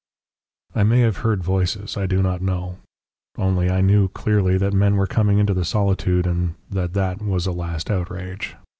[0.73, 1.95] "I may have heard voices.
[1.95, 2.79] I do not know.
[3.37, 7.45] Only I knew clearly that men were coming into the solitude and that that was
[7.45, 8.55] a last outrage.